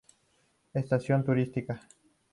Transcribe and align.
Estación 0.81 1.23
turística. 1.23 1.73